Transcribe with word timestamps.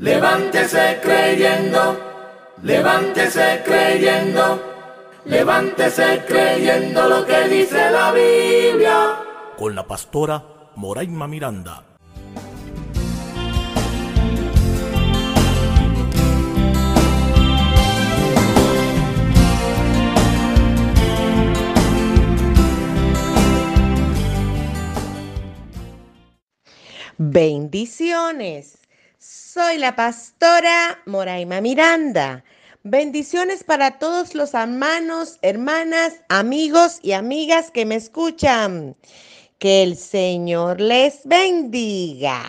Levántese 0.00 0.98
creyendo, 1.00 1.96
levántese 2.64 3.62
creyendo, 3.64 4.60
levántese 5.24 6.24
creyendo 6.26 7.08
lo 7.08 7.24
que 7.24 7.48
dice 7.48 7.92
la 7.92 8.10
Biblia. 8.10 9.20
Con 9.56 9.76
la 9.76 9.86
pastora 9.86 10.42
Moraima 10.74 11.28
Miranda. 11.28 11.84
Bendiciones. 27.16 28.83
Soy 29.26 29.78
la 29.78 29.96
pastora 29.96 30.98
Moraima 31.06 31.62
Miranda. 31.62 32.44
Bendiciones 32.82 33.64
para 33.64 33.98
todos 33.98 34.34
los 34.34 34.52
hermanos, 34.52 35.38
hermanas, 35.40 36.12
amigos 36.28 36.98
y 37.00 37.12
amigas 37.12 37.70
que 37.70 37.86
me 37.86 37.94
escuchan. 37.94 38.94
Que 39.58 39.82
el 39.82 39.96
Señor 39.96 40.78
les 40.78 41.20
bendiga 41.24 42.42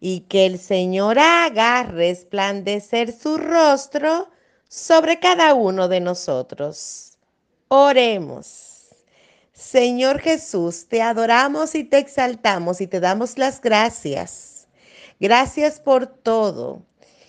y 0.00 0.22
que 0.22 0.46
el 0.46 0.58
Señor 0.58 1.20
haga 1.20 1.84
resplandecer 1.84 3.16
su 3.16 3.38
rostro 3.38 4.28
sobre 4.68 5.20
cada 5.20 5.54
uno 5.54 5.86
de 5.86 6.00
nosotros. 6.00 7.18
Oremos. 7.68 8.86
Señor 9.52 10.18
Jesús, 10.18 10.88
te 10.88 11.02
adoramos 11.02 11.76
y 11.76 11.84
te 11.84 11.98
exaltamos 11.98 12.80
y 12.80 12.88
te 12.88 12.98
damos 12.98 13.38
las 13.38 13.60
gracias 13.60 14.55
Gracias 15.20 15.80
por 15.80 16.06
todo. 16.06 16.82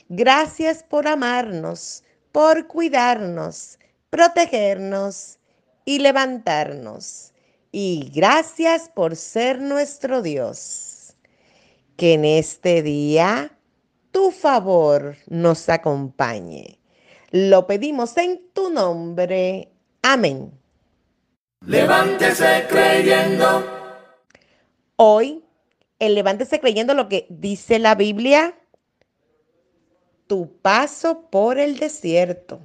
Gracias 0.10 0.84
por 0.84 1.08
amarnos, 1.08 2.04
por 2.32 2.68
cuidarnos, 2.68 3.78
protegernos 4.10 5.38
y 5.86 6.00
levantarnos. 6.00 7.34
Y 7.72 8.12
gracias 8.14 8.90
por 8.90 9.16
ser 9.16 9.62
nuestro 9.62 10.22
Dios. 10.22 11.16
Que 11.96 12.14
en 12.14 12.26
este 12.26 12.84
día 12.84 13.58
tu 14.12 14.32
favor 14.32 15.16
nos 15.28 15.68
acompañe. 15.70 16.80
Lo 17.32 17.68
pedimos 17.68 18.16
en 18.18 18.42
tu 18.54 18.70
nombre. 18.70 19.70
Amén. 20.02 20.52
Levántese 21.66 22.66
creyendo. 22.70 23.66
Hoy 24.96 25.44
el 26.00 26.16
levántese 26.16 26.60
creyendo 26.60 26.94
lo 26.94 27.10
que 27.10 27.26
dice 27.30 27.80
la 27.80 27.96
Biblia, 27.96 28.56
tu 30.28 30.52
paso 30.62 31.30
por 31.30 31.58
el 31.60 31.80
desierto. 31.80 32.60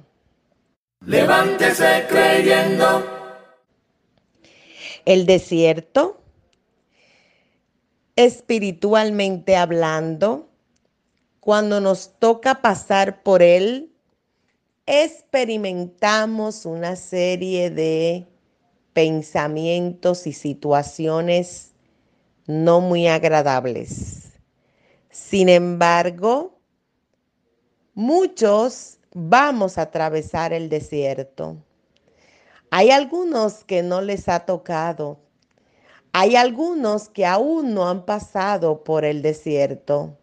Levántese 1.05 2.05
creyendo. 2.07 3.03
El 5.05 5.25
desierto, 5.25 6.21
espiritualmente 8.15 9.57
hablando, 9.57 10.49
cuando 11.39 11.81
nos 11.81 12.17
toca 12.19 12.61
pasar 12.61 13.21
por 13.23 13.41
él, 13.41 13.91
experimentamos 14.85 16.65
una 16.65 16.95
serie 16.95 17.69
de 17.69 18.25
pensamientos 18.93 20.25
y 20.27 20.33
situaciones 20.33 21.72
no 22.47 22.81
muy 22.81 23.07
agradables. 23.07 24.31
Sin 25.09 25.49
embargo, 25.49 26.59
muchos 27.93 28.97
vamos 29.13 29.77
a 29.77 29.83
atravesar 29.83 30.53
el 30.53 30.69
desierto. 30.69 31.57
Hay 32.71 32.89
algunos 32.89 33.63
que 33.63 33.83
no 33.83 34.01
les 34.01 34.27
ha 34.27 34.45
tocado. 34.45 35.19
Hay 36.11 36.35
algunos 36.35 37.09
que 37.09 37.25
aún 37.25 37.73
no 37.73 37.87
han 37.87 38.05
pasado 38.05 38.83
por 38.83 39.05
el 39.05 39.21
desierto. 39.21 40.17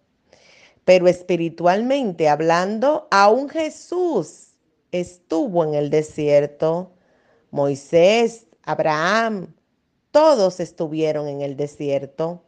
Pero 0.84 1.06
espiritualmente 1.06 2.28
hablando, 2.28 3.06
aún 3.10 3.48
Jesús 3.48 4.48
estuvo 4.90 5.62
en 5.64 5.74
el 5.74 5.90
desierto. 5.90 6.92
Moisés, 7.52 8.46
Abraham, 8.64 9.54
todos 10.10 10.60
estuvieron 10.60 11.28
en 11.28 11.40
el 11.40 11.56
desierto. 11.56 12.42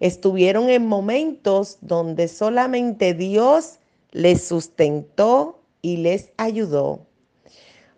Estuvieron 0.00 0.68
en 0.70 0.86
momentos 0.86 1.78
donde 1.80 2.28
solamente 2.28 3.14
Dios 3.14 3.78
les 4.12 4.46
sustentó 4.46 5.60
y 5.82 5.98
les 5.98 6.30
ayudó. 6.36 7.06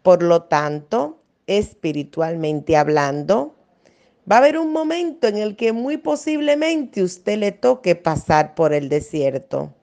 Por 0.03 0.23
lo 0.23 0.43
tanto, 0.45 1.19
espiritualmente 1.47 2.77
hablando, 2.77 3.55
va 4.31 4.37
a 4.37 4.39
haber 4.39 4.59
un 4.59 4.73
momento 4.73 5.27
en 5.27 5.37
el 5.37 5.57
que 5.57 5.73
muy 5.73 5.97
posiblemente 5.97 7.03
usted 7.03 7.39
le 7.39 7.53
toque 7.53 7.97
pasar 7.97 8.55
por 8.55 8.73
el 8.73 8.89
desierto. 8.89 9.75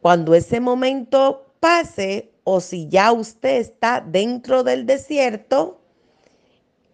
Cuando 0.00 0.34
ese 0.34 0.60
momento 0.60 1.46
pase 1.60 2.30
o 2.44 2.60
si 2.60 2.88
ya 2.88 3.12
usted 3.12 3.58
está 3.58 4.00
dentro 4.00 4.64
del 4.64 4.86
desierto, 4.86 5.80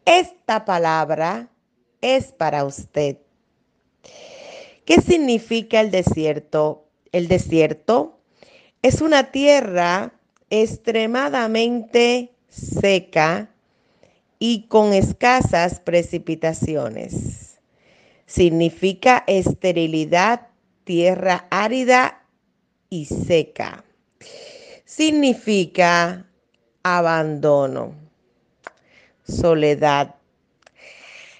esta 0.05 0.65
palabra 0.65 1.49
es 2.01 2.33
para 2.33 2.65
usted. 2.65 3.19
¿Qué 4.85 5.01
significa 5.01 5.81
el 5.81 5.91
desierto? 5.91 6.87
El 7.13 7.29
desierto 7.29 8.19
es 8.83 9.01
una 9.01 9.31
tierra 9.31 10.13
extremadamente 10.49 12.33
seca 12.49 13.51
y 14.39 14.67
con 14.69 14.93
escasas 14.93 15.81
precipitaciones. 15.81 17.59
Significa 18.27 19.23
esterilidad, 19.27 20.49
tierra 20.85 21.47
árida 21.51 22.25
y 22.89 23.05
seca. 23.05 23.85
Significa 24.85 26.27
abandono 26.83 28.10
soledad. 29.31 30.17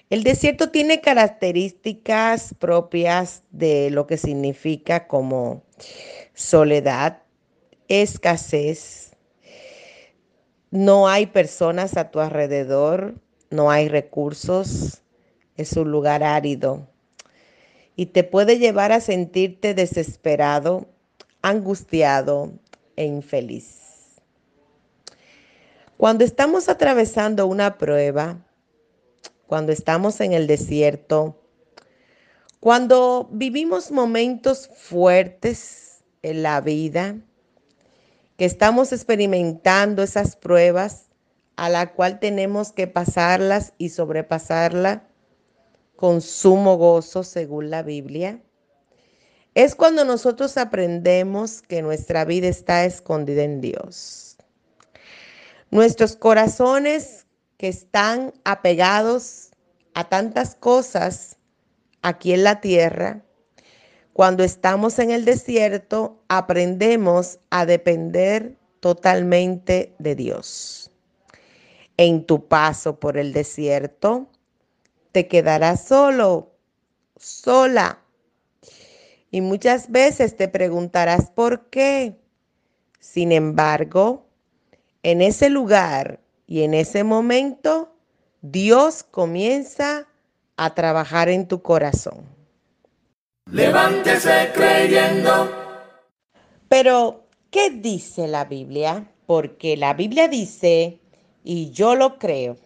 El 0.09 0.23
desierto 0.23 0.71
tiene 0.71 1.01
características 1.01 2.53
propias 2.59 3.43
de 3.51 3.89
lo 3.91 4.07
que 4.07 4.17
significa 4.17 5.07
como 5.07 5.63
soledad, 6.33 7.21
escasez, 7.87 9.11
no 10.71 11.07
hay 11.09 11.25
personas 11.25 11.97
a 11.97 12.11
tu 12.11 12.19
alrededor, 12.19 13.15
no 13.49 13.69
hay 13.69 13.89
recursos, 13.89 15.01
es 15.57 15.73
un 15.73 15.91
lugar 15.91 16.23
árido 16.23 16.87
y 17.95 18.07
te 18.07 18.23
puede 18.23 18.57
llevar 18.57 18.91
a 18.91 19.01
sentirte 19.01 19.73
desesperado, 19.73 20.87
angustiado 21.41 22.53
e 22.95 23.05
infeliz. 23.05 23.80
Cuando 26.01 26.23
estamos 26.23 26.67
atravesando 26.67 27.45
una 27.45 27.77
prueba, 27.77 28.43
cuando 29.45 29.71
estamos 29.71 30.19
en 30.19 30.33
el 30.33 30.47
desierto, 30.47 31.39
cuando 32.59 33.29
vivimos 33.31 33.91
momentos 33.91 34.71
fuertes 34.75 36.03
en 36.23 36.41
la 36.41 36.59
vida, 36.59 37.17
que 38.35 38.45
estamos 38.45 38.91
experimentando 38.93 40.01
esas 40.01 40.35
pruebas 40.35 41.05
a 41.55 41.69
la 41.69 41.93
cual 41.93 42.19
tenemos 42.19 42.71
que 42.71 42.87
pasarlas 42.87 43.73
y 43.77 43.89
sobrepasarlas 43.89 45.01
con 45.95 46.21
sumo 46.21 46.77
gozo 46.77 47.21
según 47.21 47.69
la 47.69 47.83
Biblia, 47.83 48.41
es 49.53 49.75
cuando 49.75 50.03
nosotros 50.03 50.57
aprendemos 50.57 51.61
que 51.61 51.83
nuestra 51.83 52.25
vida 52.25 52.47
está 52.47 52.85
escondida 52.85 53.43
en 53.43 53.61
Dios 53.61 54.31
Nuestros 55.71 56.17
corazones 56.17 57.27
que 57.55 57.69
están 57.69 58.33
apegados 58.43 59.51
a 59.93 60.09
tantas 60.09 60.53
cosas 60.53 61.37
aquí 62.01 62.33
en 62.33 62.43
la 62.43 62.59
tierra, 62.59 63.23
cuando 64.11 64.43
estamos 64.43 64.99
en 64.99 65.11
el 65.11 65.23
desierto, 65.23 66.21
aprendemos 66.27 67.39
a 67.51 67.65
depender 67.65 68.57
totalmente 68.81 69.95
de 69.97 70.15
Dios. 70.15 70.91
En 71.95 72.25
tu 72.25 72.49
paso 72.49 72.99
por 72.99 73.17
el 73.17 73.31
desierto, 73.31 74.29
te 75.13 75.29
quedarás 75.29 75.85
solo, 75.85 76.51
sola. 77.15 78.01
Y 79.29 79.39
muchas 79.39 79.89
veces 79.89 80.35
te 80.35 80.49
preguntarás 80.49 81.31
por 81.31 81.69
qué. 81.69 82.19
Sin 82.99 83.31
embargo, 83.31 84.30
en 85.03 85.21
ese 85.21 85.49
lugar 85.49 86.19
y 86.47 86.63
en 86.63 86.73
ese 86.73 87.03
momento, 87.03 87.93
Dios 88.41 89.03
comienza 89.03 90.07
a 90.57 90.73
trabajar 90.75 91.29
en 91.29 91.47
tu 91.47 91.61
corazón. 91.61 92.25
Levántese 93.51 94.51
creyendo. 94.53 95.49
Pero, 96.67 97.25
¿qué 97.49 97.69
dice 97.69 98.27
la 98.27 98.45
Biblia? 98.45 99.11
Porque 99.25 99.77
la 99.77 99.93
Biblia 99.93 100.27
dice, 100.27 100.99
y 101.43 101.71
yo 101.71 101.95
lo 101.95 102.17
creo, 102.17 102.57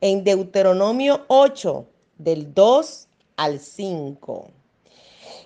en 0.00 0.24
Deuteronomio 0.24 1.24
8, 1.28 1.86
del 2.18 2.54
2 2.54 3.08
al 3.36 3.60
5. 3.60 4.50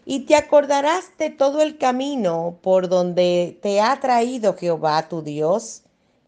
Y 0.04 0.20
te 0.20 0.34
acordarás 0.34 1.16
de 1.18 1.30
todo 1.30 1.60
el 1.60 1.78
camino 1.78 2.58
por 2.62 2.88
donde 2.88 3.58
te 3.62 3.80
ha 3.80 4.00
traído 4.00 4.54
Jehová 4.54 5.08
tu 5.08 5.22
Dios 5.22 5.82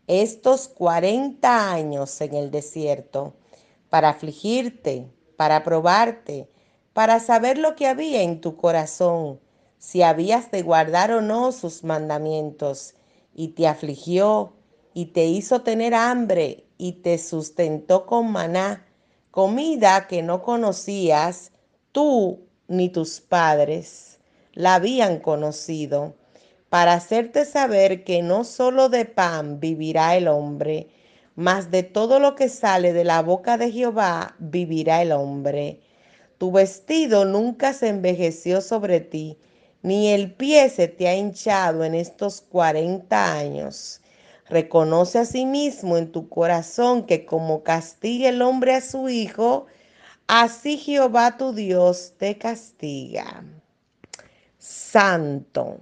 estos 0.07 0.69
40 0.69 1.73
años 1.73 2.21
en 2.21 2.35
el 2.35 2.51
desierto, 2.51 3.35
para 3.89 4.11
afligirte, 4.11 5.09
para 5.37 5.63
probarte, 5.65 6.49
para 6.93 7.21
saber 7.21 7.57
lo 7.57 7.75
que 7.77 7.87
había 7.87 8.23
en 8.23 8.41
tu 8.41 8.57
corazón, 8.57 9.41
si 9.79 10.03
habías 10.03 10.51
de 10.51 10.63
guardar 10.63 11.13
o 11.13 11.21
no 11.23 11.53
sus 11.53 11.85
mandamientos, 11.85 12.95
y 13.35 13.49
te 13.49 13.67
afligió, 13.67 14.53
y 14.93 15.07
te 15.07 15.25
hizo 15.25 15.63
tener 15.63 15.95
hambre, 15.95 16.67
y 16.77 16.93
te 16.95 17.17
sustentó 17.17 18.07
con 18.07 18.31
maná, 18.31 18.87
comida 19.31 20.07
que 20.09 20.23
no 20.23 20.43
conocías 20.43 21.53
tú 21.93 22.41
ni 22.69 22.89
tus 22.89 23.21
padres 23.21 24.19
la 24.55 24.75
habían 24.75 25.19
conocido, 25.19 26.15
para 26.69 26.95
hacerte 26.95 27.45
saber 27.45 28.05
que 28.05 28.23
no 28.23 28.45
solo 28.45 28.89
de 28.89 29.05
pan 29.05 29.61
vivirá 29.61 30.17
el 30.17 30.29
hombre, 30.29 30.89
mas 31.35 31.71
de 31.71 31.83
todo 31.83 32.19
lo 32.19 32.35
que 32.35 32.49
sale 32.49 32.93
de 32.93 33.05
la 33.05 33.23
boca 33.23 33.57
de 33.59 33.71
Jehová 33.71 34.37
vivirá 34.39 35.03
el 35.03 35.13
hombre. 35.13 35.81
Tu 36.39 36.51
vestido 36.51 37.25
nunca 37.25 37.73
se 37.73 37.89
envejeció 37.89 38.61
sobre 38.61 39.01
ti, 39.01 39.39
ni 39.83 40.09
el 40.09 40.33
pie 40.33 40.69
se 40.69 40.89
te 40.89 41.09
ha 41.09 41.15
hinchado 41.15 41.85
en 41.85 41.95
estos 41.95 42.41
cuarenta 42.41 43.37
años. 43.37 44.01
Reconoce 44.49 45.19
a 45.19 45.25
sí 45.25 45.47
mismo 45.47 45.97
en 45.97 46.13
tu 46.13 46.29
corazón 46.29 47.05
que 47.07 47.25
como 47.25 47.63
castiga 47.63 48.29
el 48.29 48.43
hombre 48.43 48.75
a 48.75 48.81
su 48.81 49.09
hijo, 49.09 49.67
así 50.35 50.79
Jehová 50.79 51.37
tu 51.37 51.53
Dios 51.53 52.15
te 52.17 52.39
castiga. 52.39 53.45
Santo. 54.57 55.79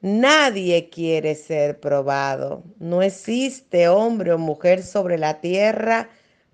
Nadie 0.00 0.88
quiere 0.88 1.34
ser 1.34 1.78
probado. 1.78 2.64
No 2.78 3.02
existe 3.02 3.88
hombre 3.88 4.32
o 4.32 4.38
mujer 4.38 4.82
sobre 4.82 5.18
la 5.18 5.42
tierra 5.42 6.08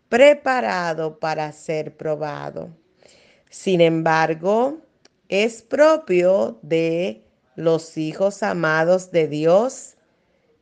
preparado 0.09 1.21
para 1.21 1.53
ser 1.53 1.97
probado. 1.97 2.69
Sin 3.49 3.81
embargo, 3.81 4.79
es 5.29 5.63
propio 5.63 6.59
de 6.63 7.23
los 7.55 7.97
hijos 7.97 8.43
amados 8.43 9.13
de 9.13 9.29
Dios 9.29 9.97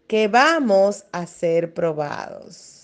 que 0.06 0.29
vamos 0.29 1.06
a 1.12 1.27
ser 1.27 1.73
probados. 1.73 2.75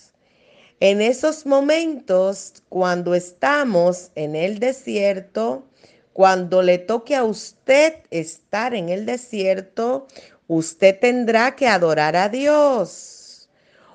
En 0.83 0.99
esos 0.99 1.45
momentos, 1.45 2.55
cuando 2.67 3.15
estamos 3.15 4.11
en 4.15 4.35
el 4.35 4.59
desierto, 4.59 5.65
cuando 6.11 6.61
le 6.61 6.77
toque 6.77 7.15
a 7.15 7.23
usted 7.23 7.99
estar 8.11 8.75
en 8.75 8.89
el 8.89 9.05
desierto, 9.05 10.07
usted 10.47 10.99
tendrá 10.99 11.55
que 11.55 11.69
adorar 11.69 12.17
a 12.17 12.27
Dios. 12.27 13.47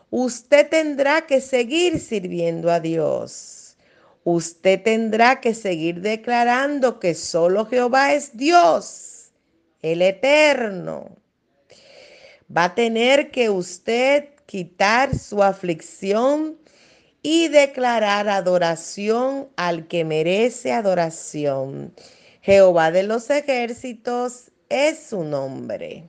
Usted 0.09 0.67
tendrá 0.71 1.27
que 1.27 1.43
seguir 1.43 2.01
sirviendo 2.01 2.71
a 2.71 2.81
Dios. 2.81 3.77
Usted 4.25 4.83
tendrá 4.83 5.43
que 5.43 5.53
seguir 5.53 6.01
declarando 6.01 7.01
que 7.01 7.15
solo 7.15 7.67
Jehová 7.67 8.15
es 8.15 8.35
Dios, 8.35 9.31
el 9.83 10.01
eterno. 10.01 11.19
Va 12.51 12.65
a 12.65 12.75
tener 12.75 13.31
que 13.31 13.51
usted 13.51 14.31
quitar 14.47 15.15
su 15.19 15.43
aflicción 15.43 16.57
y 17.31 17.49
declarar 17.49 18.27
adoración 18.31 19.51
al 19.57 19.87
que 19.87 20.03
merece 20.03 20.73
adoración. 20.73 21.93
Jehová 22.41 22.91
de 22.91 23.03
los 23.03 23.29
ejércitos 23.29 24.51
es 24.71 24.99
su 25.11 25.25
nombre. 25.25 26.09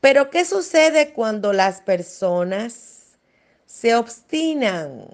Pero 0.00 0.30
¿qué 0.30 0.44
sucede 0.44 1.12
cuando 1.12 1.52
las 1.52 1.80
personas 1.80 3.18
se 3.66 3.96
obstinan? 3.96 5.08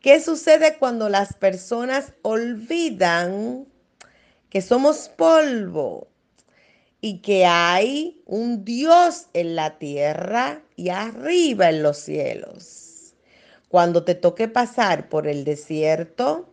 ¿Qué 0.00 0.22
sucede 0.22 0.78
cuando 0.78 1.10
las 1.10 1.34
personas 1.34 2.14
olvidan 2.22 3.66
que 4.48 4.62
somos 4.62 5.10
polvo 5.10 6.08
y 7.02 7.18
que 7.18 7.44
hay 7.44 8.22
un 8.24 8.64
Dios 8.64 9.26
en 9.34 9.54
la 9.54 9.76
tierra 9.76 10.62
y 10.76 10.88
arriba 10.88 11.68
en 11.68 11.82
los 11.82 11.98
cielos? 11.98 12.89
Cuando 13.70 14.02
te 14.02 14.16
toque 14.16 14.48
pasar 14.48 15.08
por 15.08 15.28
el 15.28 15.44
desierto, 15.44 16.50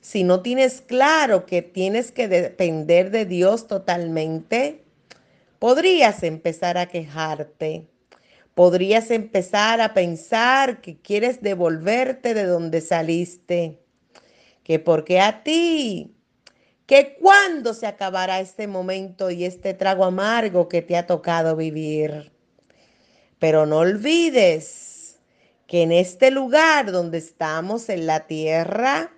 si 0.00 0.24
no 0.24 0.40
tienes 0.40 0.80
claro 0.80 1.44
que 1.44 1.60
tienes 1.60 2.10
que 2.10 2.26
depender 2.26 3.10
de 3.10 3.26
Dios 3.26 3.66
totalmente, 3.66 4.82
podrías 5.58 6.22
empezar 6.22 6.78
a 6.78 6.86
quejarte. 6.86 7.86
Podrías 8.54 9.10
empezar 9.10 9.82
a 9.82 9.92
pensar 9.92 10.80
que 10.80 10.96
quieres 10.96 11.42
devolverte 11.42 12.32
de 12.32 12.44
donde 12.44 12.80
saliste. 12.80 13.78
Que 14.62 14.78
porque 14.78 15.20
a 15.20 15.42
ti, 15.42 16.16
que 16.86 17.18
cuando 17.20 17.74
se 17.74 17.86
acabará 17.86 18.40
este 18.40 18.68
momento 18.68 19.30
y 19.30 19.44
este 19.44 19.74
trago 19.74 20.06
amargo 20.06 20.70
que 20.70 20.80
te 20.80 20.96
ha 20.96 21.06
tocado 21.06 21.56
vivir. 21.56 22.32
Pero 23.38 23.66
no 23.66 23.80
olvides 23.80 24.93
que 25.74 25.82
en 25.82 25.90
este 25.90 26.30
lugar 26.30 26.92
donde 26.92 27.18
estamos 27.18 27.88
en 27.88 28.06
la 28.06 28.28
tierra, 28.28 29.10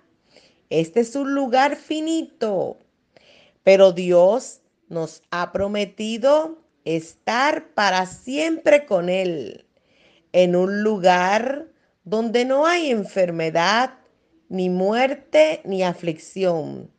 este 0.71 1.01
es 1.01 1.15
un 1.15 1.35
lugar 1.35 1.75
finito, 1.75 2.79
pero 3.61 3.91
Dios 3.91 4.61
nos 4.89 5.21
ha 5.29 5.51
prometido 5.51 6.57
estar 6.83 7.75
para 7.75 8.07
siempre 8.07 8.87
con 8.87 9.07
Él, 9.07 9.67
en 10.31 10.55
un 10.55 10.81
lugar 10.81 11.67
donde 12.05 12.43
no 12.43 12.65
hay 12.65 12.89
enfermedad, 12.89 13.93
ni 14.49 14.71
muerte, 14.71 15.61
ni 15.63 15.83
aflicción. 15.83 16.89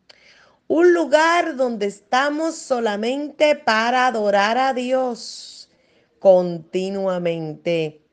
Un 0.69 0.95
lugar 0.95 1.57
donde 1.57 1.87
estamos 1.87 2.55
solamente 2.55 3.57
para 3.57 4.07
adorar 4.07 4.57
a 4.57 4.73
Dios 4.73 5.69
continuamente 6.21 8.08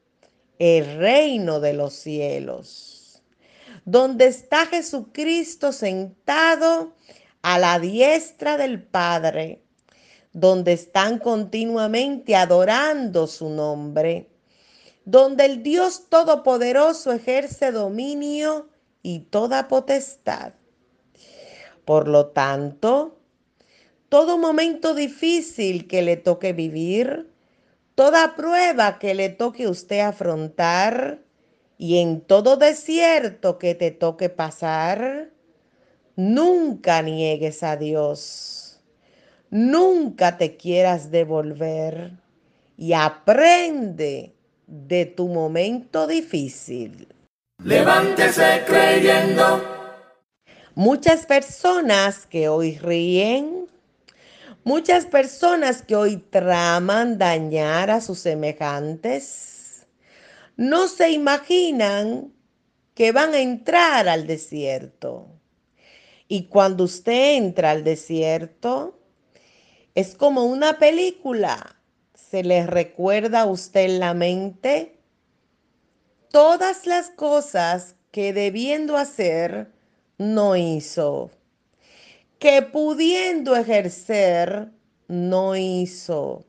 el 0.59 0.97
reino 0.97 1.59
de 1.59 1.73
los 1.73 1.93
cielos, 1.93 3.21
donde 3.83 4.27
está 4.27 4.65
Jesucristo 4.65 5.71
sentado 5.71 6.93
a 7.41 7.59
la 7.59 7.79
diestra 7.79 8.57
del 8.57 8.81
Padre, 8.81 9.61
donde 10.33 10.73
están 10.73 11.19
continuamente 11.19 12.35
adorando 12.35 13.27
su 13.27 13.49
nombre, 13.49 14.29
donde 15.05 15.45
el 15.45 15.63
Dios 15.63 16.09
Todopoderoso 16.09 17.11
ejerce 17.11 17.71
dominio 17.71 18.69
y 19.03 19.19
toda 19.19 19.67
potestad. 19.67 20.53
Por 21.85 22.07
lo 22.07 22.27
tanto, 22.27 23.19
todo 24.09 24.37
momento 24.37 24.95
difícil 24.95 25.87
que 25.87 26.01
le 26.01 26.17
toque 26.17 26.53
vivir, 26.53 27.31
Toda 27.95 28.35
prueba 28.35 28.99
que 28.99 29.15
le 29.15 29.29
toque 29.29 29.69
usted 29.69 30.01
afrontar 30.01 31.19
y 31.77 31.99
en 31.99 32.19
todo 32.19 32.57
desierto 32.57 33.57
que 33.57 33.73
te 33.73 33.91
toque 33.91 34.27
pasar, 34.27 35.29
nunca 36.17 37.01
niegues 37.01 37.63
a 37.63 37.77
Dios. 37.77 38.81
Nunca 39.49 40.37
te 40.37 40.57
quieras 40.57 41.09
devolver 41.09 42.11
y 42.77 42.91
aprende 42.91 44.33
de 44.67 45.05
tu 45.05 45.27
momento 45.29 46.05
difícil. 46.05 47.07
Levántese 47.63 48.63
creyendo. 48.67 49.63
Muchas 50.73 51.25
personas 51.25 52.25
que 52.25 52.49
hoy 52.49 52.77
ríen 52.77 53.64
Muchas 54.65 55.05
personas 55.05 55.83
que 55.83 55.95
hoy 55.95 56.17
traman 56.17 57.19
dañar 57.19 57.91
a 57.91 58.01
sus 58.01 58.17
semejantes 58.17 59.85
no 60.57 60.87
se 60.87 61.11
imaginan 61.11 62.33
que 62.95 63.11
van 63.11 63.35
a 63.35 63.41
entrar 63.41 64.09
al 64.09 64.25
desierto. 64.25 65.27
Y 66.27 66.47
cuando 66.47 66.85
usted 66.85 67.35
entra 67.35 67.69
al 67.69 67.83
desierto, 67.83 68.99
es 69.93 70.15
como 70.15 70.45
una 70.45 70.79
película. 70.79 71.79
Se 72.15 72.43
le 72.43 72.65
recuerda 72.65 73.41
a 73.41 73.45
usted 73.45 73.81
en 73.81 73.99
la 73.99 74.15
mente 74.15 74.97
todas 76.31 76.87
las 76.87 77.11
cosas 77.11 77.97
que 78.09 78.33
debiendo 78.33 78.97
hacer 78.97 79.71
no 80.17 80.55
hizo 80.55 81.29
que 82.39 82.61
pudiendo 82.61 83.55
ejercer 83.55 84.69
no 85.07 85.55
hizo 85.55 86.45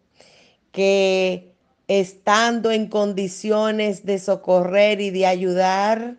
que 0.73 1.55
estando 1.89 2.71
en 2.71 2.89
condiciones 2.89 4.05
de 4.05 4.19
socorrer 4.19 5.01
y 5.01 5.11
de 5.11 5.27
ayudar, 5.27 6.17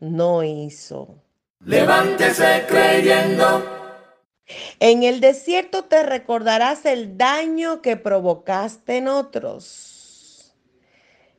no 0.00 0.42
hizo. 0.42 1.22
Levántese 1.64 2.64
creyendo. 2.68 3.64
En 4.80 5.02
el 5.02 5.20
desierto 5.20 5.84
te 5.84 6.02
recordarás 6.02 6.84
el 6.84 7.16
daño 7.16 7.82
que 7.82 7.96
provocaste 7.96 8.98
en 8.98 9.08
otros. 9.08 10.54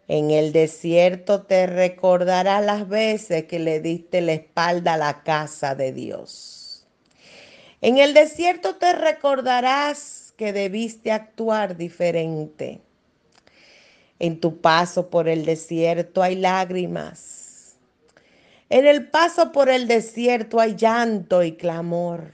En 0.07 0.31
el 0.31 0.51
desierto 0.51 1.43
te 1.43 1.67
recordarás 1.67 2.65
las 2.65 2.87
veces 2.87 3.45
que 3.45 3.59
le 3.59 3.79
diste 3.79 4.21
la 4.21 4.33
espalda 4.33 4.95
a 4.95 4.97
la 4.97 5.21
casa 5.23 5.75
de 5.75 5.93
Dios. 5.93 6.58
En 7.81 7.97
el 7.97 8.13
desierto 8.13 8.75
te 8.75 8.93
recordarás 8.93 10.33
que 10.35 10.51
debiste 10.53 11.11
actuar 11.11 11.77
diferente. 11.77 12.81
En 14.19 14.39
tu 14.39 14.59
paso 14.59 15.09
por 15.09 15.29
el 15.29 15.45
desierto 15.45 16.21
hay 16.21 16.35
lágrimas. 16.35 17.77
En 18.69 18.85
el 18.85 19.07
paso 19.07 19.51
por 19.51 19.69
el 19.69 19.87
desierto 19.87 20.59
hay 20.59 20.75
llanto 20.75 21.41
y 21.43 21.53
clamor. 21.53 22.33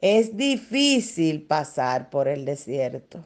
Es 0.00 0.36
difícil 0.36 1.42
pasar 1.42 2.10
por 2.10 2.28
el 2.28 2.44
desierto. 2.44 3.24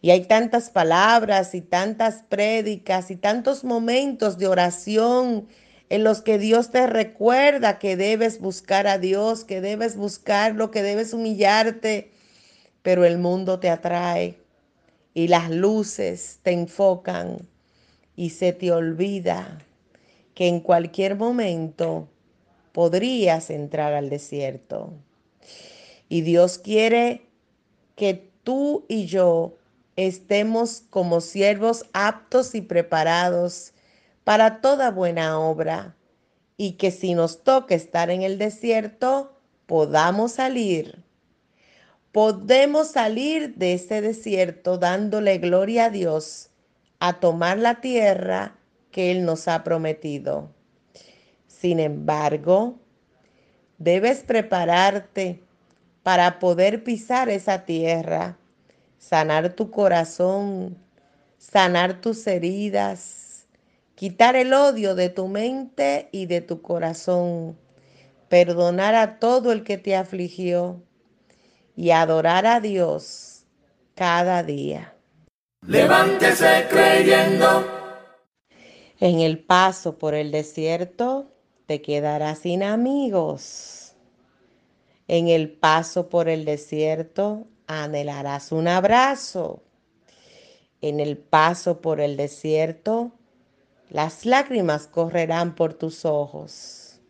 Y 0.00 0.10
hay 0.10 0.26
tantas 0.26 0.70
palabras 0.70 1.54
y 1.54 1.60
tantas 1.60 2.22
prédicas 2.28 3.10
y 3.10 3.16
tantos 3.16 3.64
momentos 3.64 4.38
de 4.38 4.46
oración 4.46 5.48
en 5.90 6.04
los 6.04 6.20
que 6.20 6.38
Dios 6.38 6.70
te 6.70 6.86
recuerda 6.86 7.78
que 7.78 7.96
debes 7.96 8.40
buscar 8.40 8.86
a 8.86 8.98
Dios, 8.98 9.44
que 9.44 9.60
debes 9.60 9.96
buscarlo, 9.96 10.70
que 10.70 10.82
debes 10.82 11.14
humillarte, 11.14 12.10
pero 12.82 13.04
el 13.04 13.18
mundo 13.18 13.58
te 13.58 13.70
atrae 13.70 14.36
y 15.14 15.28
las 15.28 15.50
luces 15.50 16.40
te 16.42 16.52
enfocan 16.52 17.48
y 18.16 18.30
se 18.30 18.52
te 18.52 18.70
olvida 18.70 19.58
que 20.34 20.46
en 20.46 20.60
cualquier 20.60 21.16
momento 21.16 22.08
podrías 22.72 23.50
entrar 23.50 23.94
al 23.94 24.10
desierto. 24.10 24.92
Y 26.08 26.20
Dios 26.20 26.58
quiere 26.58 27.22
que 27.96 28.30
tú 28.44 28.84
y 28.88 29.06
yo 29.06 29.56
estemos 29.96 30.84
como 30.90 31.20
siervos 31.20 31.86
aptos 31.92 32.54
y 32.54 32.60
preparados 32.60 33.72
para 34.28 34.60
toda 34.60 34.90
buena 34.90 35.40
obra 35.40 35.96
y 36.58 36.72
que 36.72 36.90
si 36.90 37.14
nos 37.14 37.44
toca 37.44 37.74
estar 37.74 38.10
en 38.10 38.20
el 38.20 38.36
desierto, 38.36 39.40
podamos 39.64 40.32
salir 40.32 41.08
podemos 42.12 42.88
salir 42.88 43.54
de 43.54 43.74
ese 43.74 44.00
desierto 44.00 44.76
dándole 44.76 45.38
gloria 45.38 45.86
a 45.86 45.90
Dios, 45.90 46.50
a 46.98 47.20
tomar 47.20 47.58
la 47.58 47.80
tierra 47.80 48.56
que 48.90 49.12
Él 49.12 49.24
nos 49.24 49.46
ha 49.46 49.62
prometido. 49.62 50.50
Sin 51.46 51.78
embargo, 51.78 52.80
debes 53.78 54.24
prepararte 54.24 55.44
para 56.02 56.40
poder 56.40 56.82
pisar 56.82 57.28
esa 57.28 57.64
tierra, 57.64 58.36
sanar 58.98 59.52
tu 59.52 59.70
corazón, 59.70 60.76
sanar 61.38 62.00
tus 62.00 62.26
heridas, 62.26 63.27
quitar 63.98 64.36
el 64.36 64.54
odio 64.54 64.94
de 64.94 65.08
tu 65.08 65.26
mente 65.26 66.08
y 66.12 66.26
de 66.26 66.40
tu 66.40 66.62
corazón, 66.62 67.58
perdonar 68.28 68.94
a 68.94 69.18
todo 69.18 69.50
el 69.50 69.64
que 69.64 69.76
te 69.76 69.96
afligió 69.96 70.80
y 71.74 71.90
adorar 71.90 72.46
a 72.46 72.60
Dios 72.60 73.44
cada 73.96 74.44
día. 74.44 74.94
Levántese 75.66 76.68
creyendo. 76.70 77.66
En 79.00 79.18
el 79.18 79.40
paso 79.40 79.98
por 79.98 80.14
el 80.14 80.30
desierto 80.30 81.32
te 81.66 81.82
quedarás 81.82 82.38
sin 82.38 82.62
amigos. 82.62 83.96
En 85.08 85.26
el 85.26 85.50
paso 85.50 86.08
por 86.08 86.28
el 86.28 86.44
desierto 86.44 87.48
anhelarás 87.66 88.52
un 88.52 88.68
abrazo. 88.68 89.64
En 90.80 91.00
el 91.00 91.18
paso 91.18 91.80
por 91.80 92.00
el 92.00 92.16
desierto 92.16 93.17
las 93.88 94.26
lágrimas 94.26 94.86
correrán 94.86 95.54
por 95.54 95.74
tus 95.74 96.04
ojos. 96.04 97.00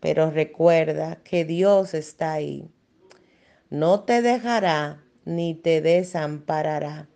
Pero 0.00 0.30
recuerda 0.30 1.16
que 1.16 1.44
Dios 1.44 1.94
está 1.94 2.32
ahí 2.32 2.70
no 3.70 4.00
te 4.00 4.20
dejará 4.20 5.04
ni 5.24 5.54
te 5.54 5.80
desamparará. 5.80 7.08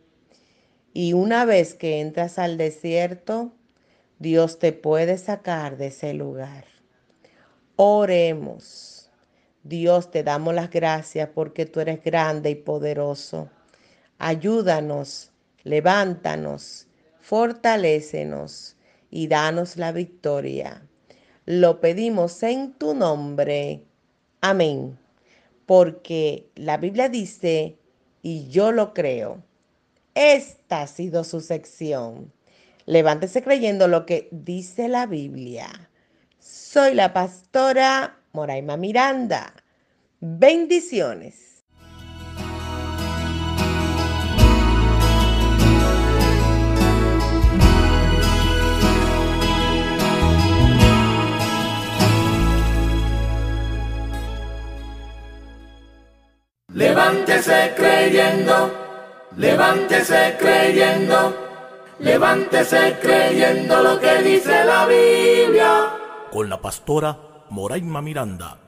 Y 0.92 1.12
una 1.12 1.44
vez 1.44 1.74
que 1.74 2.00
entras 2.00 2.38
al 2.38 2.56
desierto, 2.56 3.52
Dios 4.20 4.60
te 4.60 4.72
puede 4.72 5.18
sacar 5.18 5.76
de 5.76 5.88
ese 5.88 6.14
lugar. 6.14 6.66
Oremos. 7.74 9.10
Dios, 9.64 10.12
te 10.12 10.22
damos 10.22 10.54
las 10.54 10.70
gracias 10.70 11.28
porque 11.34 11.66
tú 11.66 11.80
eres 11.80 12.04
grande 12.04 12.50
y 12.50 12.54
poderoso. 12.54 13.50
Ayúdanos, 14.18 15.32
levántanos, 15.64 16.86
fortalécenos 17.24 18.76
y 19.10 19.28
danos 19.28 19.76
la 19.76 19.92
victoria. 19.92 20.86
Lo 21.46 21.80
pedimos 21.80 22.42
en 22.42 22.72
tu 22.72 22.94
nombre. 22.94 23.82
Amén 24.40 24.98
porque 25.66 26.50
la 26.54 26.76
Biblia 26.76 27.08
dice, 27.08 27.78
y 28.22 28.48
yo 28.48 28.72
lo 28.72 28.94
creo, 28.94 29.42
esta 30.14 30.82
ha 30.82 30.86
sido 30.86 31.24
su 31.24 31.40
sección. 31.40 32.32
Levántese 32.86 33.42
creyendo 33.42 33.88
lo 33.88 34.04
que 34.06 34.28
dice 34.30 34.88
la 34.88 35.06
Biblia. 35.06 35.68
Soy 36.38 36.94
la 36.94 37.12
pastora 37.12 38.18
Moraima 38.32 38.76
Miranda. 38.76 39.54
Bendiciones. 40.20 41.53
Levántese 57.04 57.74
creyendo, 57.76 58.72
levántese 59.36 60.36
creyendo, 60.38 61.36
levántese 61.98 62.96
creyendo 62.98 63.82
lo 63.82 64.00
que 64.00 64.22
dice 64.22 64.64
la 64.64 64.86
Biblia. 64.86 65.90
Con 66.32 66.48
la 66.48 66.58
pastora 66.62 67.18
Moraima 67.50 68.00
Miranda. 68.00 68.63